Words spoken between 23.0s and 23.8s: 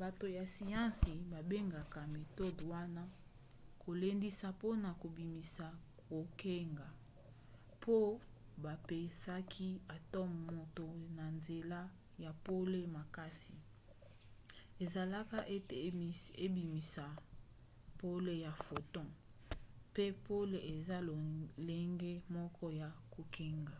kongenga